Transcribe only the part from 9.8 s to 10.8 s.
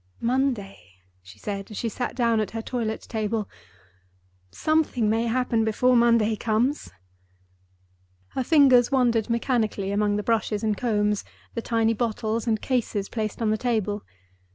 among the brushes and